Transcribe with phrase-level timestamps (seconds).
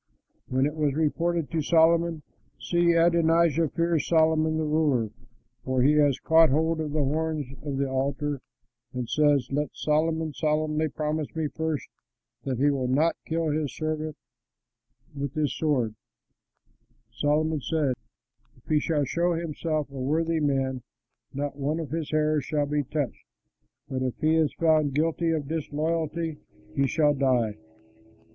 [0.47, 2.23] When it was reported to Solomon,
[2.59, 5.11] "See, Adonijah fears Solomon the ruler,
[5.63, 8.41] for he has caught hold of the horns of the altar
[8.93, 11.87] and says, 'Let Solomon solemnly promise me first
[12.45, 14.17] that he will not kill his servant
[15.15, 15.93] with the sword,'"
[17.11, 17.93] Solomon said,
[18.57, 20.81] "If he shall show himself a worthy man,
[21.31, 23.23] not one of his hairs shall be touched,
[23.87, 26.39] but if he is found guilty of disloyalty,
[26.73, 27.57] he shall die."